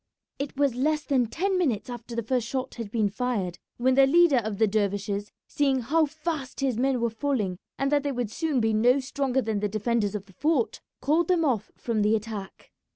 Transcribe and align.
It 0.39 0.57
was 0.57 0.73
less 0.73 1.03
than 1.03 1.27
ten 1.27 1.59
minutes 1.59 1.87
after 1.87 2.15
the 2.15 2.23
first 2.23 2.47
shot 2.47 2.73
had 2.73 2.89
been 2.89 3.07
fired 3.07 3.59
when 3.77 3.93
the 3.93 4.07
leader 4.07 4.37
of 4.39 4.57
the 4.57 4.65
dervishes, 4.65 5.31
seeing 5.45 5.81
how 5.81 6.07
fast 6.07 6.59
his 6.61 6.75
men 6.79 6.99
were 6.99 7.11
falling 7.11 7.59
and 7.77 7.91
that 7.91 8.01
they 8.01 8.11
would 8.11 8.31
soon 8.31 8.59
be 8.59 8.73
no 8.73 8.99
stronger 8.99 9.43
than 9.43 9.59
the 9.59 9.69
defenders 9.69 10.15
of 10.15 10.25
the 10.25 10.33
fort, 10.33 10.81
called 11.01 11.27
them 11.27 11.45
off 11.45 11.69
from 11.77 12.01
the 12.01 12.15
attack. 12.15 12.71